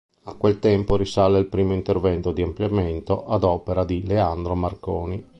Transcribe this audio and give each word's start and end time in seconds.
A 0.23 0.33
quel 0.33 0.57
tempo 0.57 0.95
risale 0.95 1.37
il 1.37 1.45
primo 1.45 1.73
intervento 1.73 2.31
di 2.31 2.41
ampliamento 2.41 3.27
ad 3.27 3.43
opera 3.43 3.85
di 3.85 4.03
Leandro 4.07 4.55
Marconi. 4.55 5.23